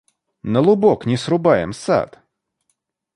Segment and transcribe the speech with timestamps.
[0.53, 2.19] На лубок не срубаем сад?